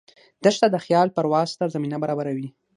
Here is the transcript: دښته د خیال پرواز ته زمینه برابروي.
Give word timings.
دښته 0.43 0.67
د 0.71 0.75
خیال 0.85 1.07
پرواز 1.15 1.49
ته 1.59 1.65
زمینه 1.75 1.97
برابروي. 2.03 2.47